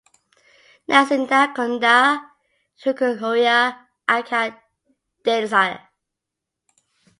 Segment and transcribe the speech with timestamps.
[0.93, 1.91] Nasinda kunda
[2.81, 3.59] kukughoria
[4.17, 4.41] agha
[5.23, 5.77] diisire.